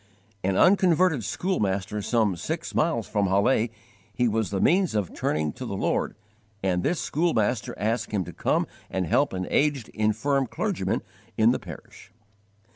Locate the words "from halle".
3.07-3.69